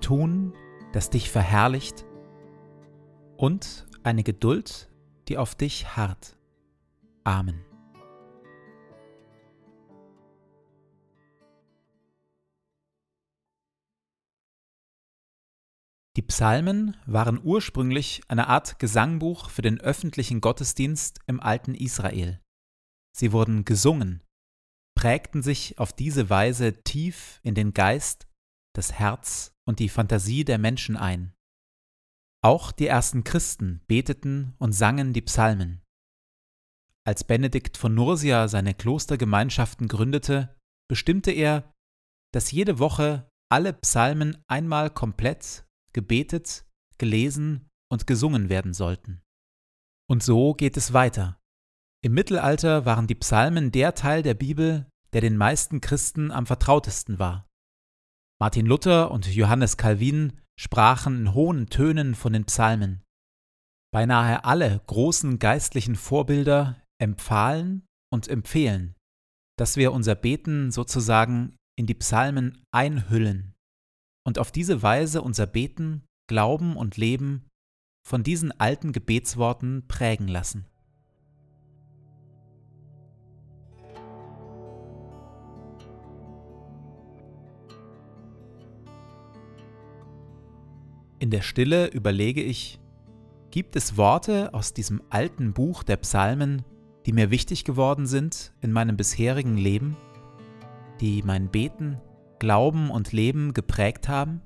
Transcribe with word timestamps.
Tun, 0.00 0.52
das 0.92 1.10
dich 1.10 1.30
verherrlicht 1.30 2.04
und 3.36 3.86
eine 4.02 4.22
Geduld, 4.22 4.90
die 5.28 5.38
auf 5.38 5.54
dich 5.54 5.96
harrt. 5.96 6.36
Amen. 7.24 7.64
Die 16.16 16.22
Psalmen 16.22 16.96
waren 17.06 17.40
ursprünglich 17.40 18.22
eine 18.26 18.48
Art 18.48 18.80
Gesangbuch 18.80 19.50
für 19.50 19.62
den 19.62 19.80
öffentlichen 19.80 20.40
Gottesdienst 20.40 21.20
im 21.28 21.38
alten 21.38 21.76
Israel. 21.76 22.40
Sie 23.16 23.30
wurden 23.30 23.64
gesungen, 23.64 24.24
prägten 24.96 25.42
sich 25.42 25.78
auf 25.78 25.92
diese 25.92 26.28
Weise 26.28 26.82
tief 26.82 27.38
in 27.44 27.54
den 27.54 27.72
Geist, 27.72 28.27
das 28.78 28.92
Herz 28.92 29.52
und 29.66 29.80
die 29.80 29.88
Fantasie 29.88 30.44
der 30.44 30.56
Menschen 30.56 30.96
ein. 30.96 31.34
Auch 32.42 32.70
die 32.70 32.86
ersten 32.86 33.24
Christen 33.24 33.82
beteten 33.88 34.54
und 34.58 34.72
sangen 34.72 35.12
die 35.12 35.20
Psalmen. 35.20 35.82
Als 37.04 37.24
Benedikt 37.24 37.76
von 37.76 37.94
Nursia 37.94 38.46
seine 38.46 38.74
Klostergemeinschaften 38.74 39.88
gründete, 39.88 40.56
bestimmte 40.88 41.32
er, 41.32 41.74
dass 42.32 42.52
jede 42.52 42.78
Woche 42.78 43.28
alle 43.50 43.72
Psalmen 43.72 44.38
einmal 44.46 44.90
komplett 44.90 45.66
gebetet, 45.92 46.64
gelesen 46.98 47.68
und 47.90 48.06
gesungen 48.06 48.48
werden 48.48 48.74
sollten. 48.74 49.22
Und 50.08 50.22
so 50.22 50.54
geht 50.54 50.76
es 50.76 50.92
weiter. 50.92 51.40
Im 52.04 52.14
Mittelalter 52.14 52.84
waren 52.84 53.08
die 53.08 53.16
Psalmen 53.16 53.72
der 53.72 53.94
Teil 53.94 54.22
der 54.22 54.34
Bibel, 54.34 54.86
der 55.12 55.20
den 55.20 55.36
meisten 55.36 55.80
Christen 55.80 56.30
am 56.30 56.46
vertrautesten 56.46 57.18
war. 57.18 57.47
Martin 58.40 58.66
Luther 58.66 59.10
und 59.10 59.26
Johannes 59.26 59.76
Calvin 59.76 60.32
sprachen 60.60 61.22
in 61.22 61.34
hohen 61.34 61.66
Tönen 61.70 62.14
von 62.14 62.32
den 62.32 62.44
Psalmen. 62.44 63.02
Beinahe 63.92 64.44
alle 64.44 64.80
großen 64.86 65.40
geistlichen 65.40 65.96
Vorbilder 65.96 66.80
empfahlen 67.00 67.84
und 68.12 68.28
empfehlen, 68.28 68.94
dass 69.58 69.76
wir 69.76 69.92
unser 69.92 70.14
Beten 70.14 70.70
sozusagen 70.70 71.56
in 71.76 71.86
die 71.86 71.94
Psalmen 71.94 72.62
einhüllen 72.72 73.54
und 74.24 74.38
auf 74.38 74.52
diese 74.52 74.82
Weise 74.82 75.22
unser 75.22 75.46
Beten, 75.46 76.04
Glauben 76.28 76.76
und 76.76 76.96
Leben 76.96 77.48
von 78.06 78.22
diesen 78.22 78.52
alten 78.60 78.92
Gebetsworten 78.92 79.88
prägen 79.88 80.28
lassen. 80.28 80.66
In 91.20 91.30
der 91.30 91.42
Stille 91.42 91.88
überlege 91.88 92.42
ich, 92.42 92.78
gibt 93.50 93.74
es 93.74 93.96
Worte 93.96 94.54
aus 94.54 94.72
diesem 94.72 95.02
alten 95.10 95.52
Buch 95.52 95.82
der 95.82 95.96
Psalmen, 95.96 96.62
die 97.06 97.12
mir 97.12 97.30
wichtig 97.30 97.64
geworden 97.64 98.06
sind 98.06 98.52
in 98.60 98.70
meinem 98.70 98.96
bisherigen 98.96 99.56
Leben, 99.56 99.96
die 101.00 101.22
mein 101.24 101.50
Beten, 101.50 102.00
Glauben 102.38 102.90
und 102.90 103.12
Leben 103.12 103.52
geprägt 103.52 104.08
haben? 104.08 104.42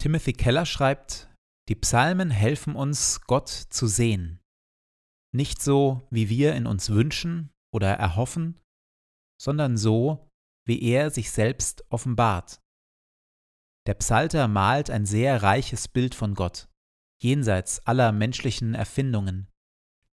Timothy 0.00 0.32
Keller 0.32 0.64
schreibt, 0.64 1.28
die 1.68 1.74
Psalmen 1.74 2.30
helfen 2.30 2.76
uns, 2.76 3.20
Gott 3.22 3.48
zu 3.48 3.86
sehen. 3.86 4.40
Nicht 5.34 5.60
so, 5.60 6.06
wie 6.10 6.28
wir 6.28 6.54
in 6.54 6.66
uns 6.66 6.90
wünschen 6.90 7.50
oder 7.74 7.92
erhoffen, 7.92 8.60
sondern 9.40 9.76
so, 9.76 10.28
wie 10.66 10.82
er 10.82 11.10
sich 11.10 11.30
selbst 11.30 11.84
offenbart. 11.90 12.60
Der 13.86 13.94
Psalter 13.94 14.48
malt 14.48 14.90
ein 14.90 15.04
sehr 15.04 15.42
reiches 15.42 15.88
Bild 15.88 16.14
von 16.14 16.34
Gott, 16.34 16.68
jenseits 17.22 17.80
aller 17.86 18.12
menschlichen 18.12 18.74
Erfindungen. 18.74 19.48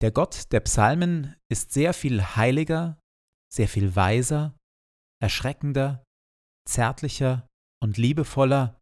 Der 0.00 0.10
Gott 0.10 0.52
der 0.52 0.60
Psalmen 0.60 1.36
ist 1.50 1.72
sehr 1.72 1.92
viel 1.92 2.22
heiliger, 2.22 3.00
sehr 3.52 3.68
viel 3.68 3.94
weiser, 3.94 4.56
erschreckender, 5.20 6.04
zärtlicher 6.68 7.46
und 7.82 7.96
liebevoller, 7.96 8.77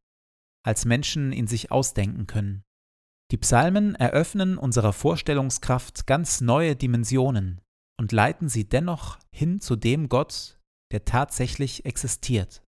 als 0.66 0.84
Menschen 0.84 1.32
ihn 1.32 1.46
sich 1.46 1.70
ausdenken 1.70 2.26
können. 2.26 2.62
Die 3.30 3.38
Psalmen 3.38 3.94
eröffnen 3.94 4.58
unserer 4.58 4.92
Vorstellungskraft 4.92 6.06
ganz 6.06 6.40
neue 6.40 6.76
Dimensionen 6.76 7.60
und 7.98 8.12
leiten 8.12 8.48
sie 8.48 8.68
dennoch 8.68 9.18
hin 9.30 9.60
zu 9.60 9.76
dem 9.76 10.08
Gott, 10.08 10.58
der 10.92 11.04
tatsächlich 11.04 11.84
existiert. 11.84 12.62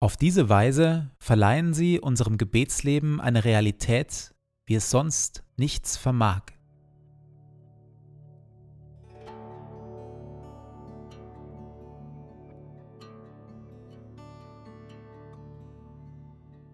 Auf 0.00 0.16
diese 0.16 0.48
Weise 0.48 1.10
verleihen 1.20 1.74
sie 1.74 2.00
unserem 2.00 2.36
Gebetsleben 2.36 3.20
eine 3.20 3.44
Realität, 3.44 4.34
wie 4.66 4.74
es 4.74 4.90
sonst 4.90 5.44
nichts 5.56 5.96
vermag. 5.96 6.42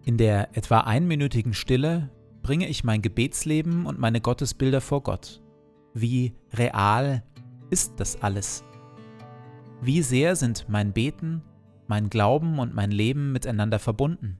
In 0.03 0.17
der 0.17 0.55
etwa 0.57 0.81
einminütigen 0.81 1.53
Stille 1.53 2.09
bringe 2.41 2.67
ich 2.67 2.83
mein 2.83 3.01
Gebetsleben 3.01 3.85
und 3.85 3.99
meine 3.99 4.21
Gottesbilder 4.21 4.81
vor 4.81 5.03
Gott. 5.03 5.41
Wie 5.93 6.33
real 6.53 7.23
ist 7.69 7.99
das 7.99 8.21
alles? 8.21 8.63
Wie 9.81 10.01
sehr 10.01 10.35
sind 10.35 10.65
mein 10.69 10.93
Beten, 10.93 11.41
mein 11.87 12.09
Glauben 12.09 12.59
und 12.59 12.73
mein 12.73 12.91
Leben 12.91 13.31
miteinander 13.31 13.79
verbunden? 13.79 14.39